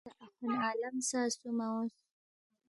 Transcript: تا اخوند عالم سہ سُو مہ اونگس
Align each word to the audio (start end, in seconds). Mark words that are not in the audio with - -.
تا 0.05 0.11
اخوند 0.25 0.59
عالم 0.65 0.95
سہ 1.09 1.19
سُو 1.37 1.49
مہ 1.57 1.67
اونگس 1.73 1.95